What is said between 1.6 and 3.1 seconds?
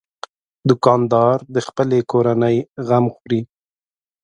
خپلې کورنۍ غم